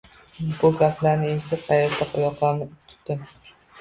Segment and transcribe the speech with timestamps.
[0.61, 3.23] Bu gaplarni eshitib xayratdan yoqamni tutdim.